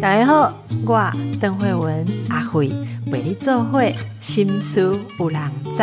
[0.00, 0.52] 大家好，
[0.86, 2.68] 我邓慧文阿慧
[3.06, 5.40] 为你做会心思有人
[5.76, 5.82] 知，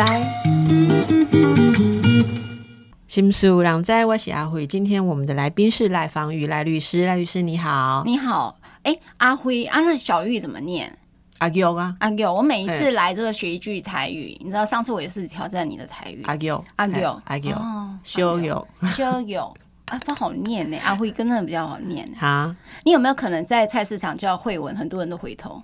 [3.08, 4.66] 心思有人知，我是阿慧。
[4.66, 8.58] 今天我们的来宾是赖芳玉赖律师，赖律师你好，你好。
[8.82, 10.96] 哎，阿辉，啊，那小玉怎么念？
[11.38, 12.32] 阿佑啊，阿佑。
[12.32, 16.22] 我每一次来都要学一句台语，你知道上次我也是挑战你的台语。
[16.24, 17.56] 阿佑，阿佑，阿佑，
[18.02, 19.54] 修友，修友。
[19.90, 20.78] 啊，不好念呢。
[20.84, 22.08] 阿辉真的比较好念。
[22.20, 25.60] 啊，你有没有可能在菜市场叫慧文，很多人都回头？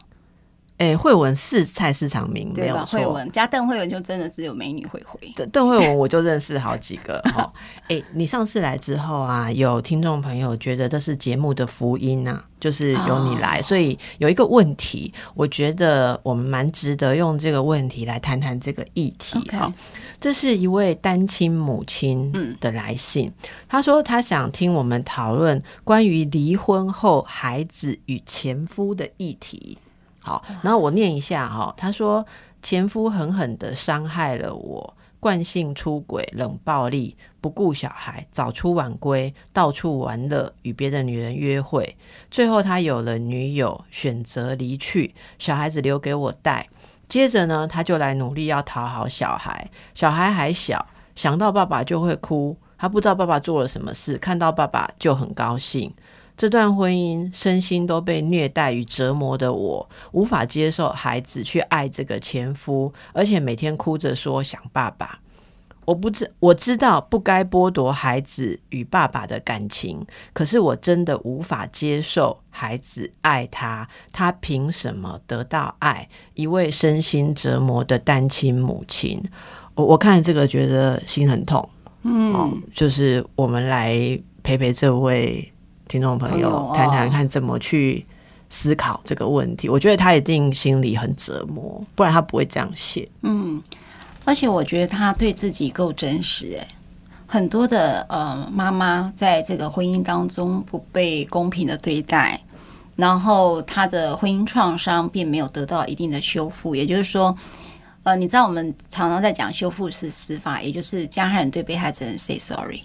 [0.78, 2.98] 哎，慧文是菜市场名，没有错。
[2.98, 5.32] 慧文加邓慧文，就真的只有美女会回。
[5.34, 7.50] 邓邓慧文，我就认识好几个哈。
[7.88, 19.72] 哎， 你上次来之后啊，有听众朋友觉得这是节目的福音呐，就是由你来，所以有一个问题，我觉得我们蛮值得用这个问题来谈谈这个议题哈。
[20.20, 22.30] 这是一位单亲母亲
[22.60, 23.32] 的来信，
[23.66, 29.78] 他说他想听我们讨论关于离婚后孩子与前夫的议题。
[30.26, 31.72] 好，然后我念一下哈。
[31.76, 32.26] 他说，
[32.60, 41.96] 前夫狠狠的伤害了我，惯性出轨、冷暴力、不顾小孩、早出晚归、到处玩乐、与别的女人约会。
[42.28, 46.68] 最后他有了女友，选择离去，小孩子留给我带。
[47.08, 49.70] 接着呢，他就来努力要讨好小孩。
[49.94, 52.58] 小孩还小，想到爸爸就会哭。
[52.76, 55.94] 他不知道爸爸做了什么事，看到爸爸就很高兴。
[56.36, 65.20] 这段婚姻，身心都被虐待与折磨的我，无法接受孩子去爱这个前夫，而且每天哭着说想爸爸。
[65.86, 76.08] 我不知我知道不该剥夺孩子与爸爸的感情，可是我真的无法接受孩子爱他，他凭什么得到爱？
[76.34, 79.22] 一位身心折磨的单亲母亲，
[79.74, 81.66] 我我看这个觉得心很痛。
[82.02, 83.96] 嗯，就是我们来
[84.42, 85.50] 陪陪这位。
[85.88, 88.04] 听众朋友，谈谈看怎么去
[88.50, 89.68] 思考这个问题。
[89.68, 93.08] 我觉得他一定心里很折磨，不然他不会这样写。
[93.22, 93.62] 嗯，
[94.24, 96.58] 而且我觉得他对自己够真实。
[96.60, 96.68] 哎，
[97.26, 102.40] 很多的呃妈妈在这个婚姻当中不被公平的对待，
[102.96, 106.74] 然后她的婚姻创伤并没有得到一定的修复。
[106.74, 107.36] 也就是说，
[108.02, 112.80] 呃，你知道我们常常在讲修复式司法，也就是加害人对被害者人 say sorry。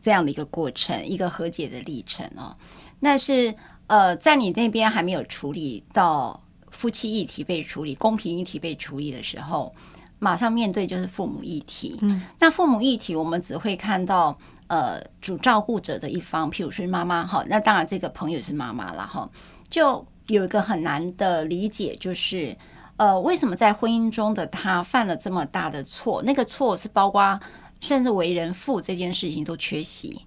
[0.00, 2.56] 这样的一个过程，一个和解的历程哦。
[3.00, 3.54] 那是
[3.86, 9.72] 呃，在你那边还没有处理到夫妻议题被处理、公平议题被处理的时候，
[10.18, 11.98] 马上面对就是父母议题。
[12.02, 17.44] 嗯，那父母议题，我们只会看到呃主照顾者的一方，譬如说妈妈哈。
[17.48, 19.30] 那当然，这个朋友是妈妈了哈。
[19.70, 22.56] 就有一个很难的理解，就是
[22.96, 26.22] 呃，为什么在婚姻中的他犯了这么大的错？
[26.24, 27.40] 那个错是包括。
[27.80, 30.24] 甚至为人父这件事情都缺席，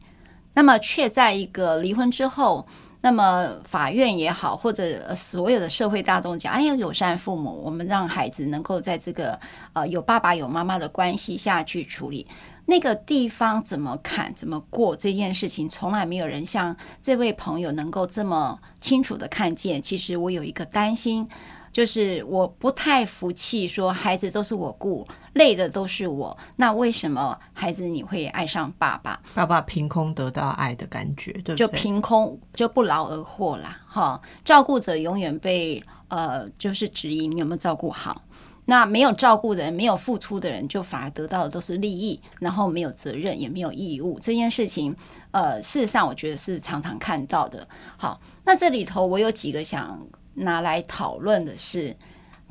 [0.53, 2.65] 那么却在一个离婚之后，
[3.01, 9.39] 那么法院也好，或者所有的社会大众讲，哎呀，友善父母，我们让孩子能够在这个
[9.73, 12.25] 呃有爸爸有妈妈的关系下去处理
[12.65, 19.81] 那个地方怎么看怎么过这件事情，从来没有人像这位朋友能够这么清楚的看见。
[19.81, 21.27] 其实我有一个担心。
[21.71, 29.19] 就是我不太服气，说孩子都是我顾，累的都是我，那为什么孩子你会爱上爸爸？
[29.33, 34.21] 爸爸凭空得到爱的感觉，对就凭空就不劳而获啦，哈！
[34.43, 38.23] 照顾者永远被呃，就是质疑你有没有照顾好。
[38.65, 44.19] 那没有照顾的人，没有付出的人，就反而得到的都是利益，然后没有责任，也没有义务。
[44.19, 44.95] 这件事情，
[45.31, 47.67] 呃，事实上我觉得是常常看到的。
[47.97, 49.99] 好，那这里头我有几个想。
[50.33, 51.93] 拿来讨论的是，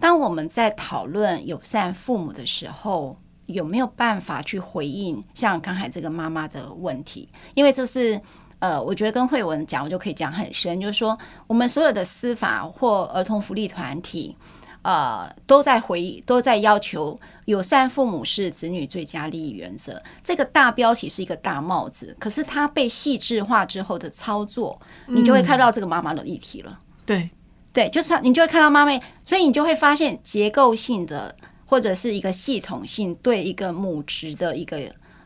[0.00, 3.16] 当我们在讨论友善父母的时候，
[3.46, 7.28] 有没有办法去回应像刚才这个妈妈的问题？
[7.54, 8.20] 因为这是
[8.60, 14.36] 呃，我觉得跟慧文讲，我就可以讲很深，就是说，我们所有的司法或儿童福利团体，
[14.82, 20.00] 呃，都在回都在要求友善父母是子女最佳利益原则。
[20.22, 26.78] 这个大标题是一个大帽子，可是它被细致化之后的操作，你就会看到这个妈妈的议题了。
[27.04, 27.28] 对。
[27.72, 34.76] 对，就是你就会看到妈咪，所以你就会发现结构性的或者是一个系统性对一个母职的一个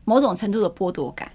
[0.05, 1.32] 某种程度的剥夺感，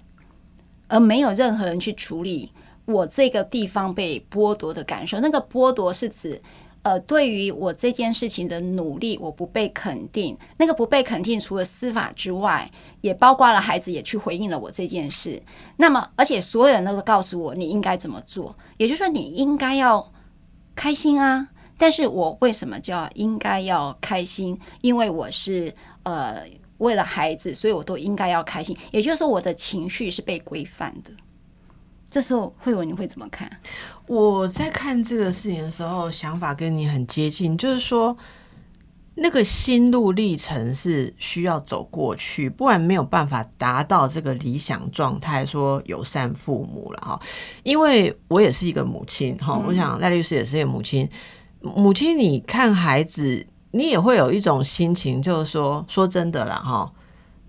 [0.86, 2.52] 而没有任何人去处理
[2.84, 5.18] 我这个地方被剥夺的感受。
[5.18, 6.40] 那个剥夺是指，
[6.82, 10.38] 呃，对于我这件事情的努力，我不被肯定。
[10.58, 12.70] 那个不被肯定，除了司法之外，
[13.00, 15.42] 也包括了孩子也去回应了我这件事。
[15.76, 20.12] 那么，而且所有人都告诉我你应该怎么做，也就是说，你应该要。
[20.74, 21.48] 开心啊！
[21.76, 24.58] 但是我为什么叫应该要开心？
[24.80, 26.42] 因为我是呃
[26.78, 28.76] 为了孩子，所以我都应该要开心。
[28.90, 31.10] 也就是说，我的情绪是被规范的。
[32.10, 33.50] 这时候慧文你会怎么看？
[34.06, 38.16] 我在看这个事情的时候，想法跟你很接近，就是说
[39.14, 47.20] 那个心路历程是需要走过去，不然没有办法达到这个理想状态，说友善父母了哈。
[47.62, 51.08] 因为我也是一个母亲哈，我想赖律师也是一个母亲。
[51.60, 56.90] 母亲，你看孩子，你也会有一种心情，就是说，说真的啦哈。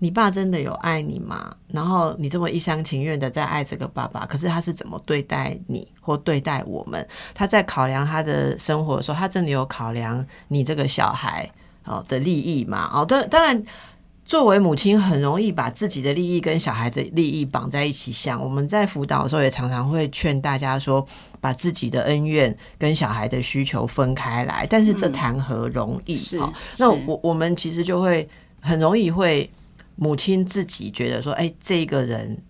[0.02, 1.54] 你爸真的有爱你吗？
[1.68, 7.06] 然后你这么一厢情愿的在爱这个爸爸，可是他是怎么对待你或对待我们？
[7.32, 11.48] 他在考量他的生活的时候，他真的有考量你这个小孩
[11.84, 12.90] 哦的利益吗？
[12.92, 13.64] 哦，当当然，
[14.24, 18.42] 作为母亲很容易把自己的利益跟小孩的利益绑在一起想。
[18.42, 21.06] 我们在辅导的时候也常常会劝大家说，
[21.40, 24.66] 把自己的恩怨跟小孩的需求分开来。
[24.68, 26.16] 但是这谈何容易？
[26.16, 26.40] 是
[26.76, 28.28] 那我我们其实就会
[28.60, 29.48] 很容易会。
[29.96, 32.42] 母亲自己觉得说：“哎，这个人，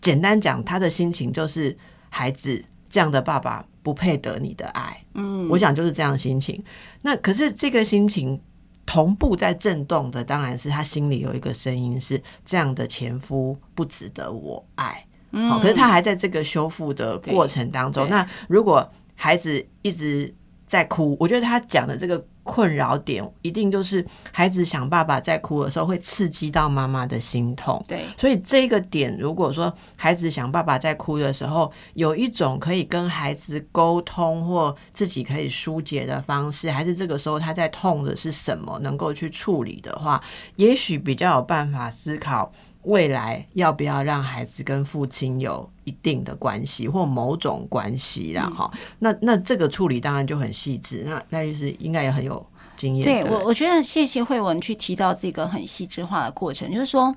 [0.00, 1.76] 简单讲，他的心情就是
[2.08, 6.62] 孩子这样的爸爸不配得你的爱。”嗯，我想就是这样心情。
[7.00, 8.40] 那可是这个心情
[8.84, 15.04] 同步在震动的，当然是他心里有一个声音是这样的前夫不值得我爱。
[15.30, 18.08] 嗯，可是他还在这个修复的过程当中。
[18.08, 20.32] 那如果孩子一直
[20.66, 22.24] 在哭，我觉得他讲的这个。
[22.42, 40.22] 困扰点一定就是孩子想爸爸在哭的时候会刺激到妈妈的心痛，对，所以这个点如果说孩子想爸爸在哭的时候有一种可以跟孩子沟通或自己可以疏解的方式，还是这个时候他在痛的是什么能够去处理的话，
[40.56, 42.52] 也许比较有办法思考。
[42.84, 48.48] 未来要不要让孩子跟父亲有一定的关系或某种关系啦？
[48.56, 52.44] 哈，那那这个处理当然就很细致，那那就是应该也很有
[52.76, 53.04] 经验。
[53.04, 57.12] 对我，我觉得谢谢慧文去提到这个很细致化的过程，就是说，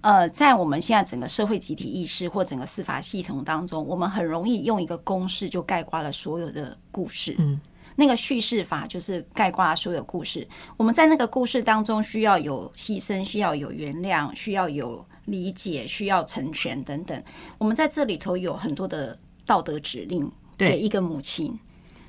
[0.00, 7.34] 呃，在我们现在整个社会集体意识或整个司法系统当中，我们很容易用一个公式就概括了所有的故事。
[7.38, 7.60] 嗯，
[7.96, 10.48] 那个叙事法就是概括了所有故事。
[10.78, 15.04] 我们在那个故事当中需要有牺牲，需要有原谅，需要有。
[15.26, 17.22] 理解需要成全等等，
[17.58, 21.58] 我们在这里头有很多的道德指令给一个母亲，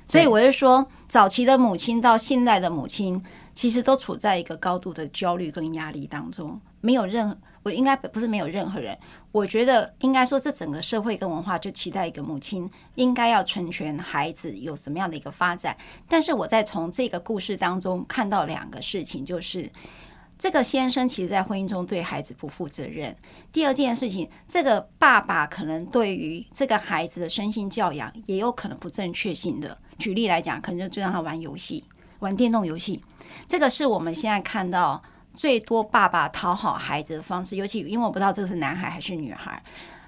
[0.08, 3.22] 所以我就说，早期的母亲到现在的母亲，
[3.52, 6.60] 其实都处在一个高度的焦虑跟压力当中。
[6.80, 8.96] 没有任我应该不是没有任何人，
[9.32, 15.76] 我觉得应该说，这整个社会跟文化就期待一个母亲应该要成全孩子有什么样的一个发展。
[16.08, 19.70] 但是我在从这个故事当中看到两个事情，就是。
[20.38, 23.14] 这个先生其实，在婚姻中对孩子不负责任。
[23.52, 29.76] 第二件事情，这个爸爸可能对于这个孩子的身心教养也有可能不正确性的。
[29.98, 31.82] 举例来讲，可能就让他玩游戏，
[32.20, 33.02] 玩电动游戏。
[33.48, 35.02] 这个是我们现在看到
[35.34, 37.56] 最多爸爸讨好孩子的方式。
[37.56, 39.60] 尤其因为我不知道这个是男孩还是女孩。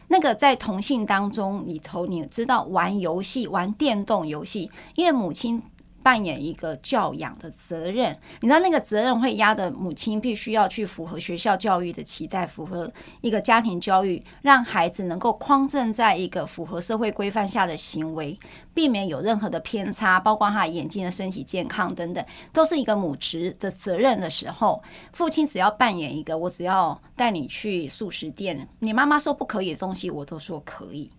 [0.06, 5.60] 那个在同性当中里头，你知道玩游戏、玩电动游戏，因为母亲。
[6.02, 18.38] 扮演一个教养的责任，你知道那个责任会压的母亲必须要去符合学校教育的期待，符合一个家庭教育，让孩子能够匡正在一个符合社会规范下的行为，
[18.72, 24.82] 避免有任何的偏差，包括他眼睛的身体健康等等，都是一个母职的责任的时候，
[25.12, 31.10] 父亲只要扮演一个，我只要带你去素食店，你妈妈说不可以的东西，我都说可以。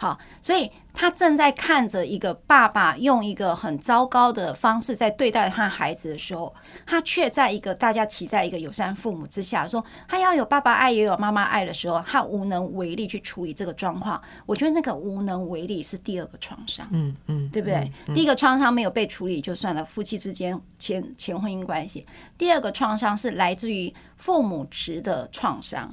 [0.00, 6.54] 好，所以他正在看着一个爸爸用一个很糟糕的方式在对待他孩子的时候，
[6.86, 14.22] 他却在一个大家期待一个友善父母之下，说他要有爸爸爱也有妈妈爱的时候，他无能为力去处理这个状况。
[14.46, 17.92] 我觉得那个无能为力是第二个创伤，嗯嗯，对不对？
[18.14, 22.04] 第一个创伤没有被处理就算了，夫妻之间前前婚姻关系；
[22.38, 25.92] 第二个创伤是来自于父母职的创伤。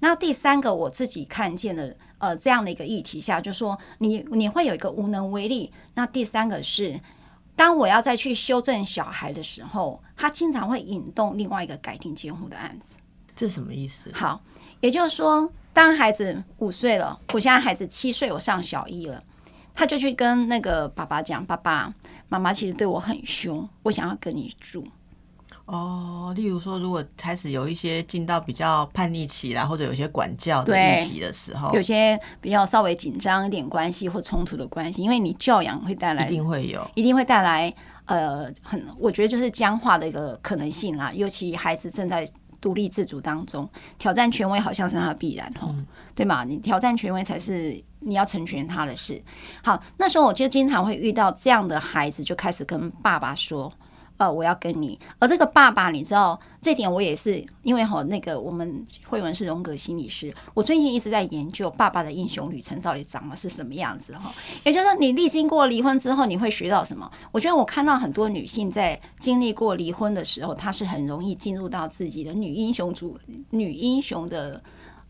[0.00, 1.96] 那第三个我自己看见的。
[2.18, 5.72] 呃，这样的一个议题下，就说你你会有一个无能为力。
[5.94, 7.00] 那第三个是，
[7.56, 12.98] 当我要再去修正小孩的时候，他经常会引动另外一个改定监护的案子。
[13.36, 14.10] 这什么意思？
[14.14, 14.40] 好，
[14.80, 19.22] 也就是说，当孩子五岁了，我现在孩子七岁，我上小一了，
[19.74, 21.92] 他就去跟那个爸爸讲：“爸爸
[22.28, 24.86] 妈妈其实对我很凶，我想要跟你住。”
[25.66, 41.10] 哦，例如说，如果开始有一些进到比较叛逆期啦，或者有些管教的议题的时候，有些比较稍微紧张一点关系或冲突的关系，因为你教养会带来，一定会有，一定会带来呃，很我觉得就是僵化的一个可能性啦。
[41.14, 42.28] 尤其孩子正在
[42.60, 43.66] 独立自主当中，
[43.98, 45.74] 挑战权威好像是他的必然哦，
[46.14, 46.44] 对吗？
[46.44, 49.22] 你挑战权威才是你要成全他的事。
[49.62, 53.72] 好，那时候我就经常会遇到这样的孩子，就开始跟爸爸说。
[54.16, 54.98] 呃，我要跟你。
[55.18, 64.32] 而这个爸爸，你知道这点，我也是因为哈，那个我们慧文是荣格心理师，我最近一直在研究爸爸的英雄旅程到底长得是什么样子哈。
[64.64, 67.10] 也就是说，你历经过离婚之后，你会学到什么？
[67.32, 73.18] 我觉得我看到很多女性在经历过离婚的时候，她是很容易进入到自己的女英雄主、
[73.50, 74.62] 女英雄的。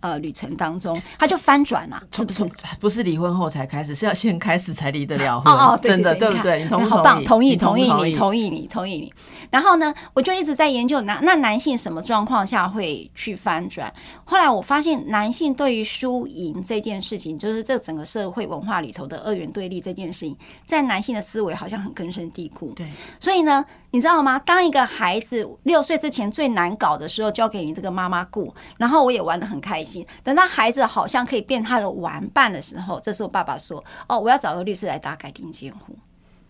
[0.05, 2.45] 呃，旅程当中，他就翻转了，是不是？
[2.79, 5.51] 不是离婚后才开始，是要先开始才离得了婚。
[5.51, 6.63] 哦哦，真的对不对？
[6.63, 9.11] 你同好棒，同意同意你，同意你，同意你。
[9.49, 13.91] 然后呢，我就一直在研究男那男性什么状况下会去翻转。
[14.25, 22.75] 后来我发现，男性对于输赢这件事情，就是这整个社会文化里头的二元对立这件事情，在男性的思维好像很根深蒂固。
[22.77, 22.87] 对，
[23.19, 23.65] 所以呢。
[23.95, 24.37] 你知道吗？
[24.41, 30.05] 当一个孩子六岁之前最难搞的时候，交给你这个妈妈顾，然后我也玩的很开心。
[30.25, 35.97] 等到孩子好像可以变他的玩伴的时候，这时候爸爸说：“哦，我要找个律师来打改定监护。”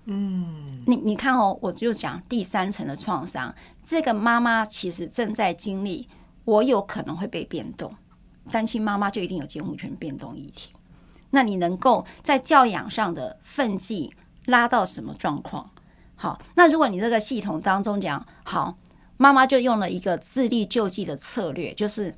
[0.06, 6.08] 嗯，你你看哦，我就讲第三层的创伤，这个妈妈其实正在经历，
[6.46, 7.94] 我有可能会被变动，
[8.50, 10.72] 单亲妈妈就一定有监护权变动议题。
[11.32, 14.14] 那你能够在教养上的奋际
[14.46, 15.68] 拉到什么状况？
[16.16, 18.76] 好，那如果你这个系统当中讲好，
[19.16, 22.14] 妈妈就用了一个自力救济的策略，就是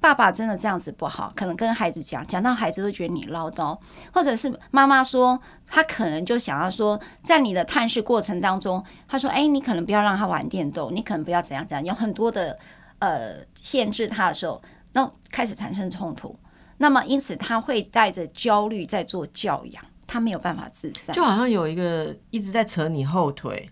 [0.00, 3.78] 爸爸真的这样子不好，可能跟孩子讲，讲到孩子都觉得你唠叨，
[4.12, 12.58] 或者是妈妈说他可能就想要说，在你的探视过程当中，他说，哎，你可能不要让他玩电动，你可能不要怎样怎样，有很多的
[13.00, 16.34] 呃限制他的时候，那开始产生冲突，
[16.78, 19.84] 那么因此他会带着焦虑在做教养。
[20.12, 23.70] 他没有办法自在，就好像有一个一直在扯你后腿，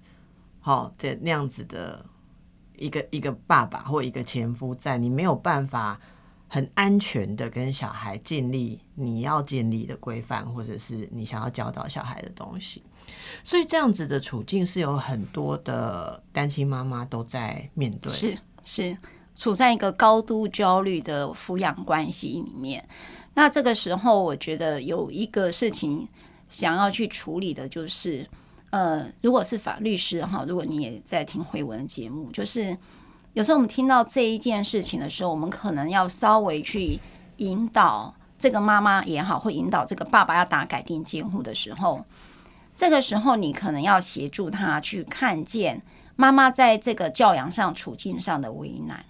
[0.61, 2.07] 好的那样子的
[2.77, 5.99] 一个一个爸爸或一个前夫，在你没有办法
[6.47, 12.85] 很安全的跟小孩建立你要建立的规范，或者是你想要教导小孩的东西，
[13.43, 18.97] 所以这样子的处境是有很多的单亲妈妈都在面对，是是
[19.35, 22.89] 处在一个高度焦虑的抚养关系里面。
[23.35, 26.09] 那这个时候，我觉得有一个事情。
[26.49, 28.27] 想要去处理的就是，
[28.71, 32.77] 呃，如果是法律师哈，如果你也在听回文节目，就是
[33.35, 36.99] 有时候我们听到这一件事情的时候，我们可能要稍微去
[37.37, 42.05] 引导这个妈妈也好，会引导这个爸爸要打改定监护的时候，
[42.75, 45.83] 这个时候你可能要协助他去看见
[46.17, 49.05] 妈妈在这个教养上处境上的为难，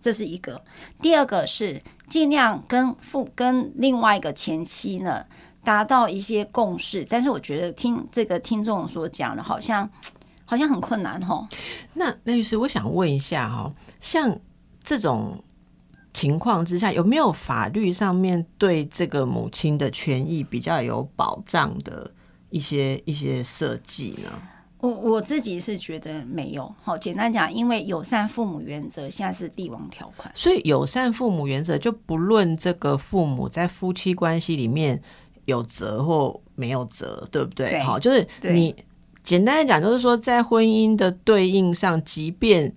[0.00, 0.62] 这是一个。
[1.00, 5.26] 第二个是尽量跟父跟另外一个前妻呢。
[5.62, 9.88] 达到一些共识，但是我觉得听这个听众所讲的，好像
[10.46, 11.46] 好像很困难哈。
[11.94, 14.36] 那那律师，我想问一下哈，像
[14.82, 15.44] 这种
[16.12, 22.10] 情况之下，有没有法律上面对这个母亲的权益比较有保障的
[22.48, 24.30] 一些一些设计呢？
[24.78, 26.74] 我我自己是觉得没有。
[26.82, 35.02] 好，简单讲，因为友善父母原则现在是帝王条款，所以友善父母原则就不论这个父母在夫妻关系里面。
[35.46, 37.78] 有责或没有责，对不对？
[37.80, 38.74] 好，就是你
[39.22, 42.72] 简单的讲，就是说，在婚姻的对应上，即便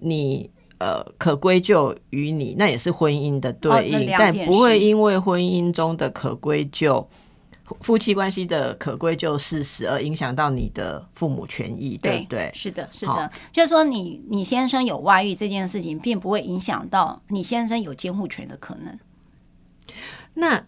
[0.00, 7.08] 你呃可归咎于你，那也是婚姻的对应，但不会因为婚姻中的可归咎、
[7.80, 12.50] 夫妻关系的可归咎事实而影响到你的父母权益，对不对？
[12.52, 18.98] 是的，是的，就是说，你你先生有外遇这件事情，并不会影响到你先生有监护权的可能。
[20.34, 20.64] 那。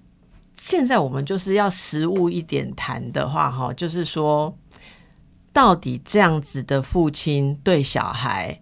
[0.63, 4.57] 现在我们就是要实物一点谈的话，哈，就是说，
[5.53, 8.61] 到底这样子的父亲对小孩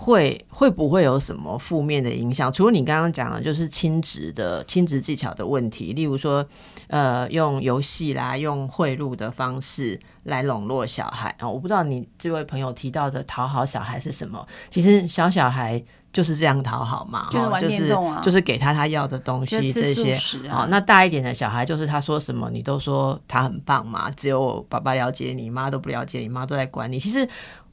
[0.00, 2.50] 会会不会有什么负面的影响？
[2.50, 6.46] 除了你刚刚讲的，就是亲职的亲职技巧的问题，例如说，
[6.86, 11.46] 呃，用游戏啦，用贿赂的方式来笼络小孩啊。
[11.46, 14.46] 我不知道你这位朋友提到的讨好小孩是什么？
[14.70, 15.82] 其实小小孩。
[16.12, 20.12] 就是这样讨好嘛，就是就是给他他要的东西这些。
[20.48, 26.98] 好，那大一点的小孩，就是他说什么你都说他很棒嘛，只有爸爸了解你，妈都不了解你，妈都在管你。
[26.98, 27.28] 其实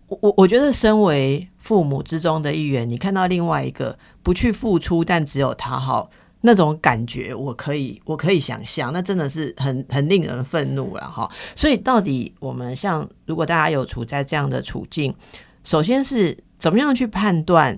[0.07, 6.09] 我我觉得，身为父母之中的一员，你看到另外一个不去付出，但只有讨好
[6.41, 11.29] 那种感觉，我可以我可以想象，那真的是很很令人愤怒了哈。
[11.55, 15.13] 所以到底我们像如果大家有处在这样的处境，
[15.63, 17.77] 首先是怎么样去判断？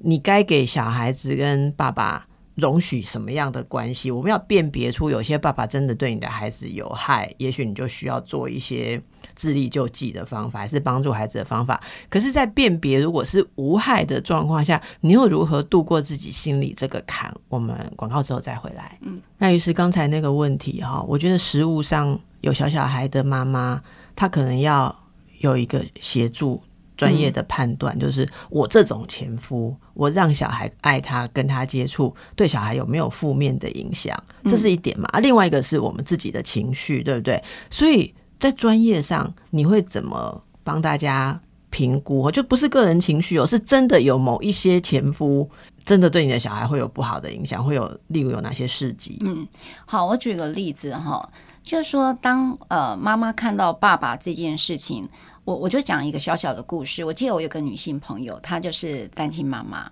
[0.00, 4.10] 你该给小孩子跟爸爸容许什么样的关系？
[4.12, 9.02] 我们要辨别出有些爸爸真的对你的孩子有害，也许你就需要做一些
[9.38, 11.80] 自力救济的方法，还是帮助孩子的方法。
[12.10, 17.32] 可是，在辨别如果是无害的状况下，你又如何度过自己心里这个坎？
[17.48, 18.98] 我们广告之后再回来。
[19.02, 23.80] 嗯，那于是刚才那个问题哈，我觉得食物上有小小孩的妈妈，
[24.16, 24.94] 她可能要
[25.38, 26.60] 有一个协助。
[26.98, 35.08] 专业的判断，就是我这种前夫，我让小孩爱他，跟他接触，对小孩有没有负面的影响，这是一点嘛？
[35.12, 37.40] 啊，另外一个是我们自己的情绪，对不对？
[37.70, 41.40] 所以在专业上，你会怎么帮大家
[41.70, 42.30] 评估？
[42.30, 45.48] 就不是个人情绪哦，是真的有某一些前夫。
[45.84, 49.16] 真的对你的小孩会有不好的影响，会有例如有哪些事迹？
[49.22, 49.48] 嗯，
[49.86, 51.26] 好，我举个例子哈，
[51.62, 55.08] 就是说，当呃妈妈看到爸爸这件事情，
[55.44, 57.02] 我我就讲一个小小的故事。
[57.02, 59.90] 我记得我有个女性朋友，她就是单亲妈妈，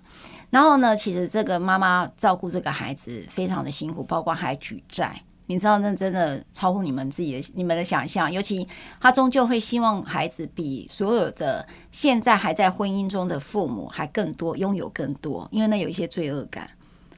[0.51, 5.23] 然后呢，其实这个妈妈照顾这个孩子非常的辛苦，包括还举债。
[5.49, 8.31] 你知道，那真的超乎你们自己的、你们的想象。
[8.31, 8.67] 尤其
[9.01, 16.69] 他终究会希望孩子比所有的现在还在婚姻中的父母还更多，拥有更多，因为那有一些罪恶感。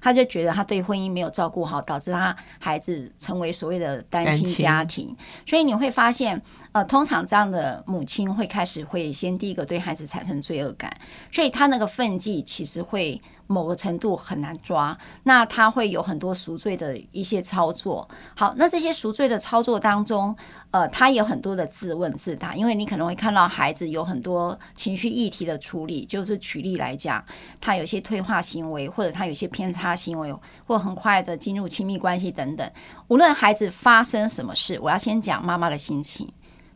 [0.01, 5.17] 他就觉得他对婚姻没有照顾好，导致他孩子成为所谓的单亲家庭。
[5.45, 6.41] 所以你会发现，
[6.73, 10.95] 呃，通常这样的母亲会开始会先第一个对孩子产生罪恶感，
[11.33, 13.21] 所以他那个愤计其实会。
[13.49, 18.09] 某个程度很难抓，那他会有很多赎罪的一些操作。
[18.37, 20.37] 好，那这些赎罪的操作当中，
[20.71, 26.05] 呃，他有很多的自问自答，因为你可能会看到孩子有很多情绪议题的处理。
[26.05, 27.25] 就是举例来讲，
[27.59, 30.33] 他有些退化行为，或者他有些偏差行为，
[30.67, 32.71] 或很快的进入亲密关系等等。
[33.09, 36.31] 无论孩子发生什么事，我要先讲妈妈的心情。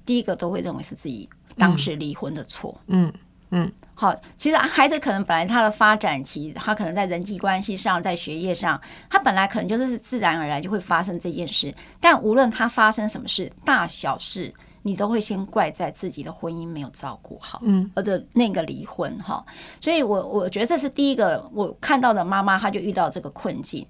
[0.07, 2.81] 第一个都会认为是自己当时离婚的错。
[2.87, 3.13] 嗯。
[3.55, 3.71] 嗯，
[4.03, 11.73] 好，其实孩子可能本来他的发展期，他可能在人际关系上，在学业上，他本来可能就是自然而然就会发生这件事。
[12.01, 19.47] 但无论他发生什么事，大小事，你都会先怪在自己的婚姻没有照顾好，嗯，或者那个离婚哈。
[19.81, 23.87] 所以我我觉得这是第一个我看到的妈妈，她就遇到这个困境。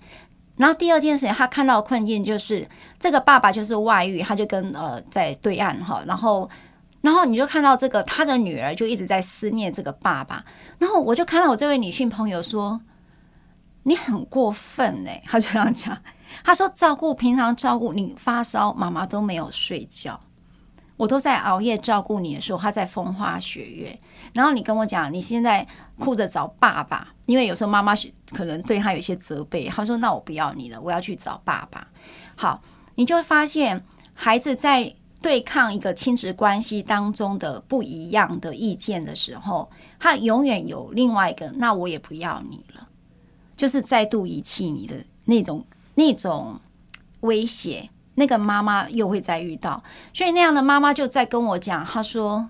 [0.59, 6.51] 然后第二件事情，她看到的困境就是这个爸爸就是外遇，他就跟呃在对岸哈，然后。
[7.03, 10.45] 然后你就看到这个，他的女儿就一直在思念这个爸爸。
[10.79, 12.81] 然后我就看到我这位女性朋友说
[13.83, 16.01] ：“你很过分哎！” 他就这样讲，
[16.45, 20.21] 他说：“照顾平常照顾你发烧，妈妈都没有睡觉，
[20.97, 23.99] 我都在熬夜照顾你的时候，他在风花雪月。
[24.33, 25.67] 然后你跟我讲，你现在
[25.99, 27.95] 哭着找爸爸，因为有时候妈妈
[28.33, 29.69] 可能对他有些责备。
[29.69, 31.89] 他说：‘那我不要你了，我要去找爸爸。’
[32.37, 32.63] 好，
[32.95, 33.85] 你就会发现
[34.15, 42.87] 孩子在。”对抗一个亲子关系当中的不一样的意见的时候，他永远有另外一个，那我也不要你了，
[43.57, 46.61] 就是再度遗弃你的那种那种
[47.21, 47.89] 威胁。
[48.15, 49.83] 那个妈妈又会再遇到，
[50.13, 52.47] 所以那样的妈妈就在跟我讲，她说：“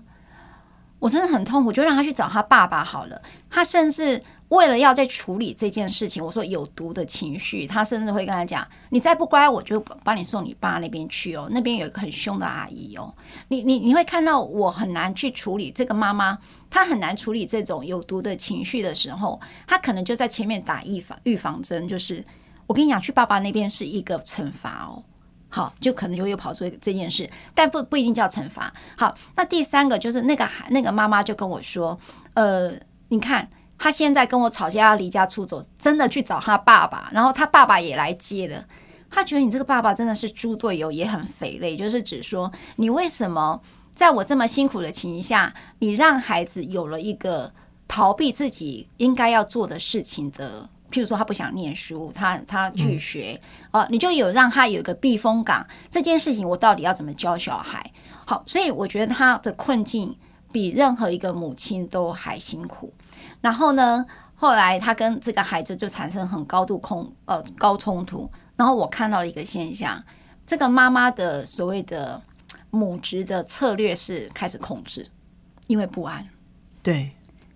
[0.99, 3.21] 我真的很痛苦，就让他去找他爸爸好了。”
[3.53, 4.21] 他甚至。
[4.49, 13.11] 为了要在处理这件事情，我说有毒的情绪，他甚至会跟他讲：“你再不乖，我就把你送你爸那边去哦，那边有一个很凶的阿姨哦。”
[13.49, 16.37] 你你你会看到我很难去处理这个妈妈，
[16.69, 22.23] 她很难处理这种有毒的情绪的时候，她可能就在前面打预防预防针，就是
[22.67, 25.03] 我跟你讲，去爸爸那边是一个惩罚哦。
[25.49, 28.71] 好，就可能就又跑出这件事，但不不一定叫惩罚。
[28.95, 31.99] 好，那第三个就是那个那个妈妈就跟我说
[32.35, 32.71] ：“呃，
[33.09, 38.63] 你看。”他现在跟我吵架要离家出走，真的去找他爸爸，然后他爸爸也来接了。
[39.09, 43.59] 他觉得你这个爸爸真的是猪队友，也很肥累，就是指说你为什么
[43.93, 47.51] 在我这么辛苦的情形下，你让孩子有了一个
[47.85, 55.67] 逃避自己应该要做的事情的，譬如说他不想念书，他他拒学啊，你就有让他有一个避风港。
[55.89, 57.91] 这件事情我到底要怎么教小孩？
[58.25, 60.15] 好，所以我觉得他的困境
[60.53, 62.93] 比任何一个母亲都还辛苦。
[63.41, 64.05] 然后呢？
[64.35, 68.29] 后来他跟这个孩子就产生很高度控呃高冲突。
[68.57, 70.03] 然后我看到了一个现象，
[70.45, 72.21] 这个妈妈的所谓的
[72.69, 75.07] 母职的策略是开始控制，
[75.67, 76.27] 因为不安。
[76.81, 77.11] 对。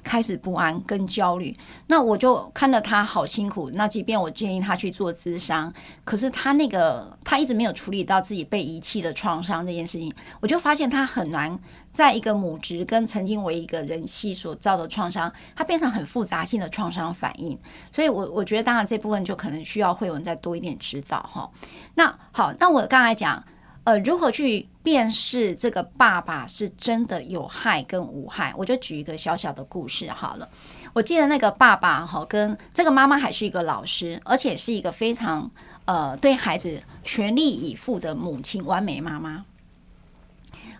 [0.07, 1.53] 开始不安跟焦虑，
[1.87, 3.69] 那我就看到他好辛苦。
[3.73, 5.71] 那即便我建议他去做咨商，
[6.05, 11.59] 可是他那个他一直没有处理到自己被遗弃的创伤这件事情，我就发现他很难
[11.91, 17.59] 在一个母职跟曾经为一个人妻所造的创伤，他变成很复杂性的创伤反应。
[17.91, 21.51] 所以，我我觉得当然这部分就可能需要慧文再多一点指导哈。
[21.95, 23.43] 那好，那我刚才讲。
[23.87, 28.53] 呃，如何去辨识这个爸爸是真的有害跟无害？
[28.57, 30.49] 我就举一个小小的故事好了。
[30.91, 35.49] 我记得那个爸爸哈，跟这个妈妈还是一个老师，而且是一个非常
[35.85, 39.45] 呃对孩子全力以赴的母亲，完美妈妈。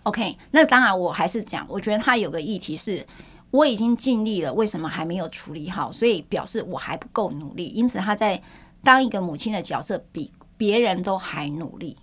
[0.02, 3.06] OK，那当然我还是讲，我觉得他有个议题是，
[3.50, 5.90] 我已经尽力了，为什么还没有处理好？
[5.90, 8.42] 所以表示我还不够努力，因此他在
[8.84, 11.96] 当一个母亲的角色比别人都还努力。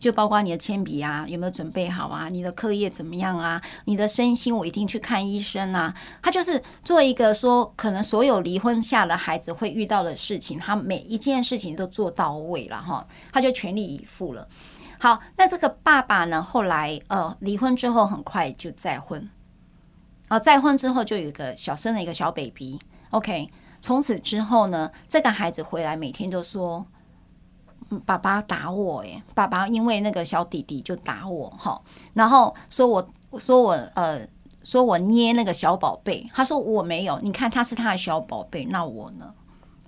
[0.00, 5.94] 就包括你的铅笔啊有没有准备好啊，你的课业怎么样啊，你的身心我一定去看医生啊。
[6.22, 14.48] 他就是做一个说，可能所有离婚下的孩子会遇到的事情，他每一件事情都做到位了哈，他就全力以赴了。
[14.98, 19.28] 好，那这个爸爸呢，后来呃离婚之后很快就再婚，
[20.28, 23.50] 啊再婚之后就有一个小生了一个小 baby，OK。
[23.82, 26.86] 从此之后呢，这个孩子回来每天都说：“，
[28.06, 31.80] 爸爸打我，诶，爸爸因为那个小弟弟就打我，哈，
[32.14, 34.26] 然后说我说我呃，
[34.62, 39.32] 说我捏那个小宝贝，他说我没有，你看他是他的小宝贝，那我呢？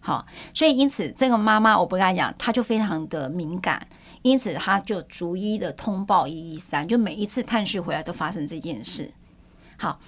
[0.00, 3.86] 好，所以因此这个妈妈我不跟他讲，他就非常的敏感，
[4.22, 9.12] 因此他就逐一的通报一一三，就每一次探视回来都发生这件事。
[9.78, 10.00] 好，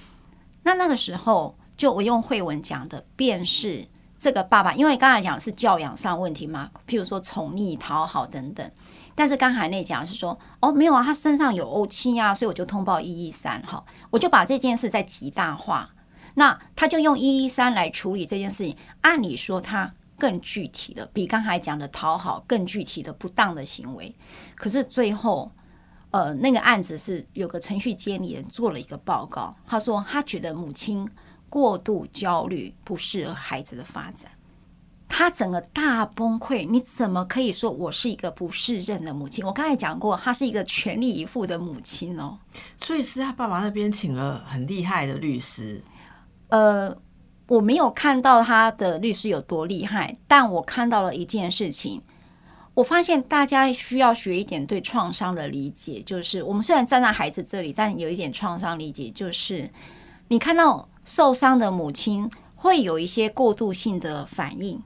[0.63, 1.57] 那那个时候。
[1.77, 3.85] 就我用慧文讲的，便是
[4.25, 8.71] 这个爸爸，因为刚才讲是教养上问题嘛，譬如说宠溺、讨好等等。
[9.15, 15.91] 但是刚才那讲是说，哦，没有啊，他身上有怄气啊，所以我就通报一一三哈，我就把这件事再极大化。
[16.37, 24.17] 那他就用一一三来处理这件事情，按理说他更具体的，比刚才讲的讨好更具体的不当的行为。
[24.55, 25.53] 可是最后，
[26.13, 31.07] 呃，那个案子是有个程序监理人做了一个报告，他说他觉得母亲。
[31.49, 34.31] 过度焦虑不适合孩子的发展，
[35.09, 36.67] 他整个大崩溃。
[36.69, 39.47] 你怎么可以说我是一个不适任的母亲？
[39.47, 42.37] 我刚才讲过，他是一个全力以赴的母亲哦。
[42.77, 45.81] 所以是他爸爸那边请了很厉害的律师。
[46.49, 46.97] 呃，
[47.47, 52.03] 我没有看到他的律师有多厉害，但我看到了一件事情。
[52.75, 59.71] 我发现大家需要学一点对创伤的理解，就是我们虽然站在孩子这里，但有一点创伤理解，就是
[60.27, 60.89] 你看到。
[61.05, 64.83] 受伤的母亲会有一些过度性的反应，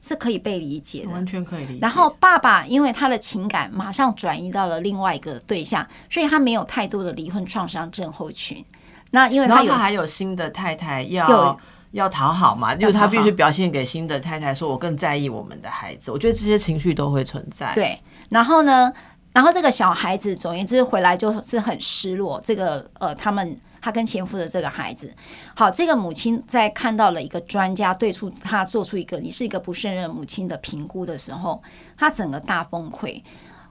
[0.00, 1.78] 是可以被理解的，完全可以理解。
[1.80, 8.64] 然后爸爸因为他的情感马上转移到了另外一个对象，所以他没有太多的离婚创伤症候群。
[9.10, 11.58] 那因为他有还有新的太太要
[11.90, 17.74] 要讨好嘛，就是他必须表现给新的太太说：“我更在意我们的孩子。”我觉得这些情绪都会存在。
[17.74, 18.00] 对，
[18.30, 18.90] 然后呢，
[19.32, 22.40] 然后这个小孩子总言之回来就是很失落。
[22.42, 23.54] 这个呃，他们。
[23.80, 25.14] 他跟前夫的这个孩子，
[25.54, 31.62] 好，这个母亲在看到了一个专家对出他做出一个你是一个不胜任母亲的评估的时候，
[31.96, 33.22] 他整个大崩溃。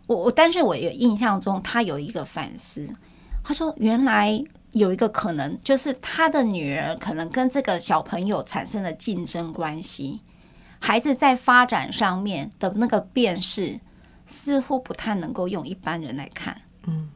[0.08, 2.88] 我我，但是我有印象中他有一个反思，
[3.44, 4.42] 他说原来
[4.72, 10.22] 有一个可能，就是他的女儿可能跟这个小朋友产生了竞争关系，
[10.80, 13.80] 孩子在发展上面的那个辨识
[14.26, 17.10] 似乎不太能够用一般人来看，嗯。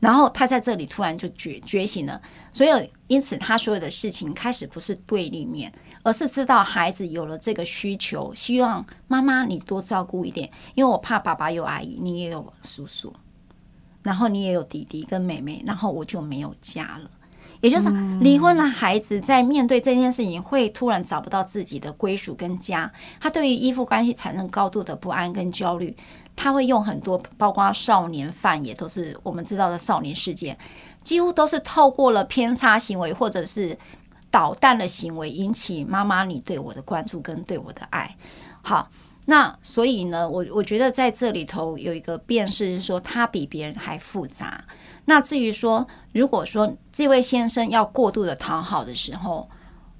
[0.00, 2.20] 然后他在这里突然就觉觉醒了，
[2.52, 13.12] 所以因此他所有的事情开始不是对立面，而是知道孩子有了这个需求，希望妈妈你多照顾一点，因为我怕爸爸有阿姨，你也有叔叔，
[14.02, 17.10] 然后你也有弟弟跟妹妹，然后我就没有家了。
[17.60, 17.88] 也就是
[18.20, 25.96] 离婚了，孩子在面对这件事情会突然找不到自己的归属跟家，他对于依附关系产生高度的不安跟焦虑。
[26.40, 30.56] 他会用很多，包括少年犯也都是我们知道的少年事件，
[31.02, 33.76] 几乎都是透过了偏差行为或者是
[34.30, 38.16] 捣蛋的行为，引起妈妈你对我的关注跟对我的爱。
[38.62, 38.88] 好，
[39.24, 44.64] 那所以呢，我我觉得在这里头有一个辨识，是说他比别人还复杂。
[45.06, 49.50] 那至于说，如果说这位先生要过度的讨好的时候，